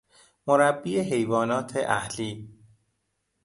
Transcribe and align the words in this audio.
مربی 0.47 0.99
حیوانات 0.99 1.75
اهلی 1.77 2.49